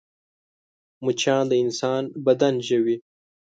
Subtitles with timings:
[1.03, 2.95] مچان د انسان بدن ژوي